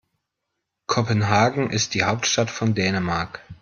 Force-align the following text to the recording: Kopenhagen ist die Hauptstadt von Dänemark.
Kopenhagen 0.87 1.69
ist 1.69 1.93
die 1.93 2.03
Hauptstadt 2.03 2.49
von 2.49 2.73
Dänemark. 2.73 3.43